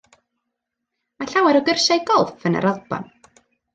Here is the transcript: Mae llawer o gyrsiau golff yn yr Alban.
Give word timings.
Mae 1.19 1.29
llawer 1.33 1.59
o 1.59 1.63
gyrsiau 1.67 2.03
golff 2.13 2.49
yn 2.51 2.59
yr 2.63 2.69
Alban. 2.71 3.07